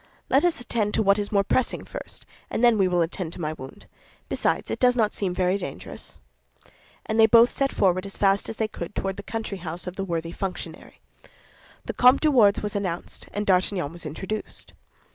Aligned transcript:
Let 0.31 0.43
us 0.43 0.59
attend 0.59 0.95
to 0.95 1.03
what 1.03 1.19
is 1.19 1.31
more 1.31 1.43
pressing 1.43 1.85
first, 1.85 2.25
and 2.49 2.63
then 2.63 2.79
we 2.79 2.87
will 2.87 3.03
attend 3.03 3.33
to 3.33 3.39
my 3.39 3.53
wound; 3.53 3.85
besides, 4.29 4.71
it 4.71 4.79
does 4.79 4.95
not 4.95 5.13
seem 5.13 5.31
very 5.31 5.59
dangerous." 5.59 6.17
And 7.05 7.19
they 7.19 7.27
both 7.27 7.51
set 7.51 7.71
forward 7.71 8.07
as 8.07 8.17
fast 8.17 8.49
as 8.49 8.57
they 8.57 8.67
could 8.67 8.95
toward 8.95 9.17
the 9.17 9.21
country 9.21 9.59
house 9.59 9.85
of 9.85 9.97
the 9.97 10.03
worthy 10.03 10.31
functionary. 10.31 11.01
The 11.85 11.93
Comte 11.93 12.21
de 12.21 12.31
Wardes 12.31 12.63
was 12.63 12.75
announced, 12.75 13.29
and 13.31 13.45
D'Artagnan 13.45 13.91
was 13.91 14.03
introduced. 14.07 14.73